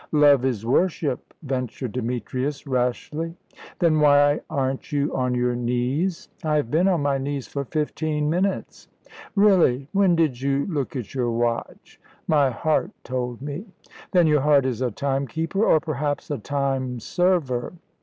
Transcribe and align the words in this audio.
"Love 0.13 0.43
is 0.43 0.65
worship," 0.65 1.31
ventured 1.43 1.91
Demetrius, 1.91 2.65
rashly. 2.65 3.35
"Then 3.77 3.99
why 3.99 4.41
aren't 4.49 4.91
you 4.91 5.15
on 5.15 5.35
your 5.35 5.55
knees?" 5.55 6.27
"I 6.43 6.55
have 6.55 6.71
been 6.71 6.87
on 6.87 7.03
my 7.03 7.19
knees 7.19 7.45
for 7.45 7.65
fifteen 7.65 8.27
minutes." 8.27 8.87
"Really! 9.35 9.89
When 9.91 10.15
did 10.15 10.41
you 10.41 10.65
look 10.67 10.95
at 10.95 11.13
your 11.13 11.29
watch?" 11.29 12.01
"My 12.27 12.49
heart 12.49 12.89
told 13.03 13.43
me." 13.43 13.67
"Then 14.11 14.25
your 14.25 14.41
heart 14.41 14.65
is 14.65 14.81
a 14.81 14.89
time 14.89 15.27
keeper, 15.27 15.63
or 15.63 15.79
perhaps 15.79 16.31
a 16.31 16.39
time 16.39 16.99
server." 16.99 17.73